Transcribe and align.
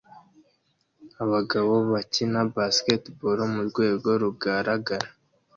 Abagabo 1.23 1.73
bakina 1.91 2.39
basketball 2.55 3.37
murwego 3.55 4.09
rugaragara 4.21 5.07